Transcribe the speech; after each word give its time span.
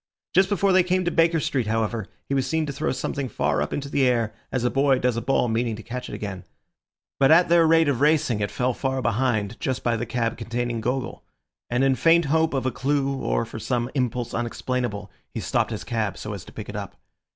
Just 0.33 0.49
before 0.49 0.73
they 0.73 0.81
came 0.81 1.05
to 1.05 1.11
Baker 1.11 1.39
Street, 1.39 1.67
however, 1.67 2.07
he 2.27 2.33
was 2.33 2.47
seen 2.47 2.65
to 2.65 2.73
throw 2.73 2.91
something 2.91 3.29
far 3.29 3.61
up 3.61 3.71
into 3.71 3.87
the 3.87 4.07
air, 4.07 4.33
as 4.51 4.63
a 4.63 4.71
boy 4.71 4.97
does 4.97 5.15
a 5.15 5.21
ball 5.21 5.47
meaning 5.47 5.75
to 5.75 5.83
catch 5.83 6.09
it 6.09 6.15
again. 6.15 6.43
But 7.19 7.29
at 7.29 7.49
their 7.49 7.67
rate 7.67 7.87
of 7.87 8.01
racing 8.01 8.39
it 8.39 8.49
fell 8.49 8.73
far 8.73 9.03
behind, 9.03 9.59
just 9.59 9.83
by 9.83 9.95
the 9.95 10.07
cab 10.07 10.37
containing 10.39 10.81
Gogol; 10.81 11.23
and 11.69 11.83
in 11.83 11.93
faint 11.93 12.25
hope 12.25 12.55
of 12.55 12.65
a 12.65 12.71
clue 12.71 13.13
or 13.21 13.45
for 13.45 13.59
some 13.59 13.91
impulse 13.93 14.33
unexplainable, 14.33 15.11
he 15.35 15.39
stopped 15.39 15.69
his 15.69 15.83
cab 15.83 16.17
so 16.17 16.33
as 16.33 16.43
to 16.45 16.51
pick 16.51 16.67
it 16.67 16.75
up. 16.75 16.95